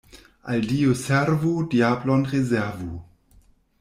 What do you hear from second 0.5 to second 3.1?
Al Dio servu, diablon rezervu.